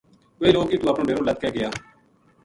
[0.39, 1.69] ویہ لوک اِتو اپنو ڈیرو لَد کے گیا